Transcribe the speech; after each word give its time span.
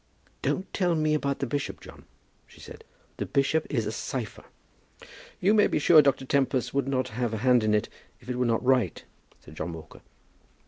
"Don't 0.41 0.73
tell 0.73 0.95
me 0.95 1.13
about 1.13 1.37
the 1.37 1.45
bishop, 1.45 1.79
John," 1.79 2.05
she 2.47 2.59
said; 2.59 2.83
"the 3.17 3.27
bishop 3.27 3.67
is 3.69 3.85
a 3.85 3.91
cypher." 3.91 4.45
"You 5.39 5.53
may 5.53 5.67
be 5.67 5.77
sure 5.77 6.01
Dr. 6.01 6.25
Tempest 6.25 6.73
would 6.73 6.87
not 6.87 7.09
have 7.09 7.35
a 7.35 7.45
hand 7.45 7.63
in 7.63 7.75
it 7.75 7.87
if 8.19 8.27
it 8.27 8.35
were 8.37 8.45
not 8.47 8.65
right," 8.65 9.03
said 9.41 9.55
John 9.55 9.73
Walker. 9.73 10.01